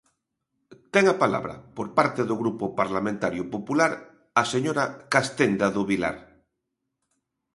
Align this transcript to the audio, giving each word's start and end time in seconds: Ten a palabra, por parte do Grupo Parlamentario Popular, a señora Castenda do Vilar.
Ten 0.93 1.05
a 1.13 1.19
palabra, 1.23 1.55
por 1.77 1.87
parte 1.97 2.21
do 2.29 2.35
Grupo 2.41 2.65
Parlamentario 2.81 3.43
Popular, 3.55 3.91
a 4.41 4.43
señora 4.53 4.83
Castenda 5.13 5.67
do 5.75 5.81
Vilar. 5.89 6.17